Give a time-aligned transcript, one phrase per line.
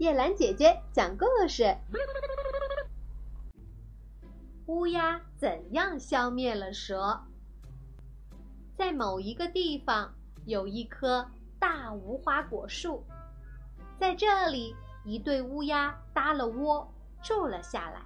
[0.00, 1.76] 叶兰姐姐讲故事：
[4.64, 7.20] 乌鸦怎样消灭了蛇？
[8.78, 10.10] 在某一个地方
[10.46, 13.04] 有一棵大无花果树，
[13.98, 14.74] 在这里，
[15.04, 16.90] 一对乌鸦搭了窝
[17.22, 18.00] 住了下来。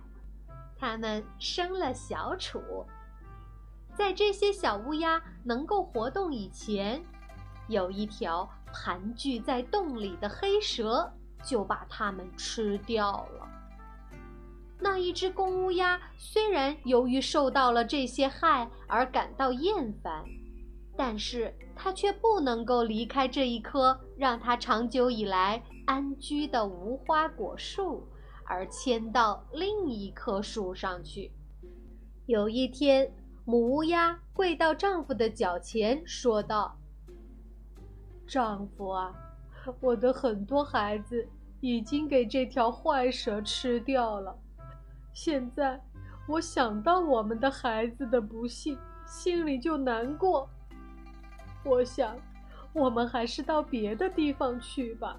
[0.76, 2.84] 它们生了小雏。
[3.95, 7.00] 在这些小乌鸦能够活动以前，
[7.68, 11.08] 有一条盘踞在洞里的黑蛇。
[11.45, 13.48] 就把它们吃掉了。
[14.80, 20.25] 那一只公乌鸦虽然由于受到了这些害而感到厌烦，
[20.96, 28.07] 但是它却不能够离开这一棵让它长久以来安居的无花果树，
[28.44, 31.32] 而迁到另一棵树上去。
[32.27, 33.11] 有一天，
[33.44, 36.77] 母乌鸦跪到丈夫的脚前，说道
[38.27, 39.14] ：“丈夫啊。”
[39.81, 41.27] 我的很多孩子
[41.61, 44.36] 已经给这条坏蛇吃掉了，
[45.12, 45.80] 现在
[46.28, 50.48] 我想到我们的孩子的不幸，心里就难过。
[51.64, 52.16] 我想，
[52.72, 55.19] 我们还是到别的地方去吧。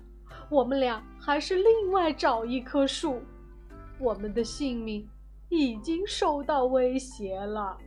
[0.49, 3.21] 我们俩还是另外找一棵树。
[3.97, 5.07] 我们的性命
[5.49, 7.77] 已经受到威胁了。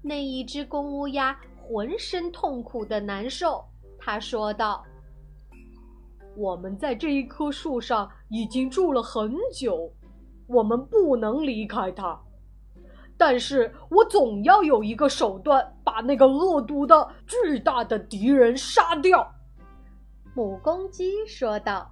[0.00, 3.64] 那一只公乌鸦浑身痛苦的难受，
[3.98, 4.84] 他说道。
[6.36, 9.90] 我们在这一棵树上已经住了很久，
[10.46, 12.20] 我们不能离开它。
[13.16, 19.26] 但是我总要有一个手段，把那个恶毒的巨大的敌人杀掉。”
[20.36, 21.90] 母公鸡说道，“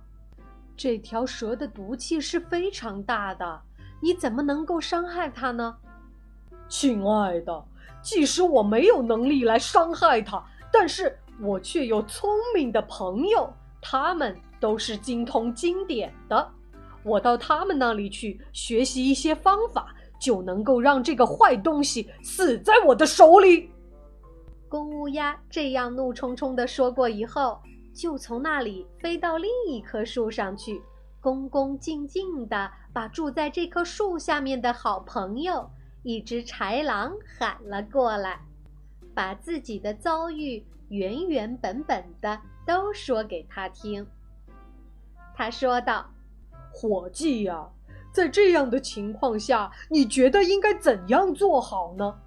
[0.76, 3.62] 这条蛇的毒气是非常大的，
[4.02, 5.74] 你怎么能够伤害它呢？”
[6.68, 7.64] 亲爱的，
[8.02, 13.50] 即使我没有能力来伤害它，但是我却有聪明的朋友。
[13.86, 16.50] 他们都是精通经典的，
[17.02, 23.70] 我到他们那里去学习一些方法，就能够让这个坏东西死在我的手里。
[24.70, 27.60] 公乌鸦这样怒冲冲地说过以后，
[27.94, 30.80] 就从那里飞到另一棵树上去，
[31.20, 35.70] 恭恭敬敬地把住在这棵树下面的好朋友
[36.02, 38.40] 一只豺狼喊了过来，
[39.14, 42.40] 把自己的遭遇原原本本的。
[42.66, 44.06] 都说给他听。
[45.34, 46.06] 他说道
[46.72, 47.68] ：“伙计呀，
[48.10, 52.18] 在这样的情况下，你觉得应该怎样做好呢？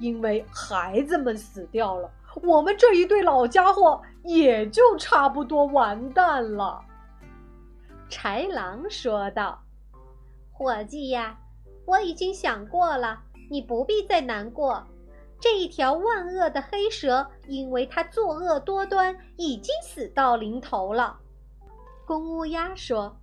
[0.00, 2.10] 因为孩子们死掉了，
[2.42, 6.84] 我们这一对老家伙也就差不多完蛋了。”
[8.10, 9.62] 豺狼说道
[10.50, 11.38] ：“伙计呀，
[11.86, 14.84] 我已经想过了，你不必再难过。”
[15.40, 21.16] 这一条万恶的黑蛇，因为它作恶多端，已经死到临头了。
[22.04, 23.16] 公乌鸦说：“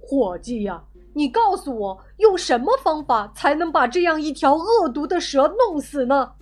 [0.00, 6.32] 伙计呀，你告诉我，用什么方法才能把这样一条恶毒的蛇弄死呢？”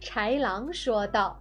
[0.00, 1.38] 豺狼说道：“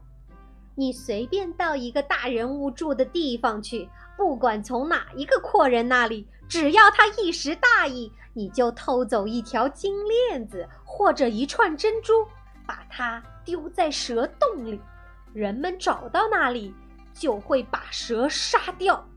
[0.75, 12.11] 你随便到一个大人物住的地方去，不管从哪一个阔人那里，只要他一时大意，你就偷走一条金链子或者一串珍珠。”
[12.65, 14.79] 把它丢在蛇洞里，
[15.33, 16.73] 人们找到那里
[17.13, 19.07] 就会把蛇杀掉。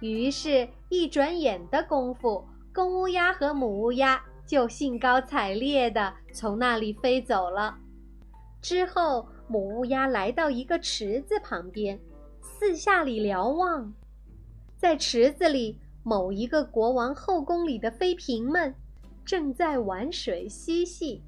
[0.00, 7.78] 于是，一转眼的功夫，公乌鸦和母乌鸦就兴高采烈地从那里飞走了。
[8.60, 11.98] 之后，母乌鸦来到一个池子旁边，
[12.40, 13.92] 四下里瞭望，
[14.76, 18.74] 在池子里，某一个国王后宫里的妃嫔们
[19.24, 21.22] 正在玩水嬉戏。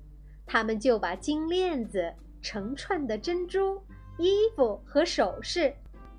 [0.47, 3.83] 他们就把金链子、成串的珍珠、
[4.17, 5.75] 衣服和首饰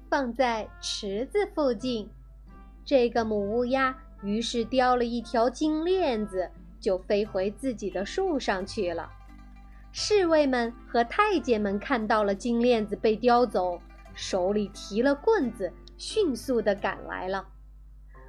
[0.10, 2.10] 放在池子附近。
[2.84, 9.10] 这个母乌鸦于是叼了一条金链子，就飞回自己的树上去了。
[9.92, 13.82] 侍卫们和太监们看到了金链子被叼走，
[14.14, 17.48] 手里提了棍子，迅速地赶来了。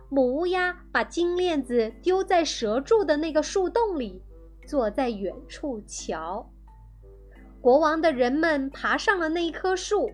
[0.09, 4.23] 母乌鸦把金链子丢在蛇住的那个树洞里。
[4.69, 6.47] 坐在远处瞧，
[7.59, 10.11] 国王的人们爬上了那一棵树，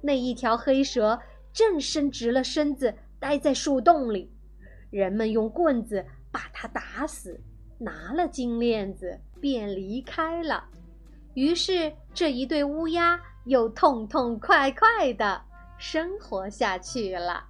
[0.00, 1.20] 那一条黑蛇
[1.52, 4.32] 正伸直了身子，待在树洞里。
[4.88, 6.02] 人们用棍子
[6.32, 7.38] 把它打死，
[7.76, 10.64] 拿了金链子便离开了。
[11.34, 15.42] 于是这一对乌鸦又痛痛快快的
[15.76, 17.49] 生活下去了。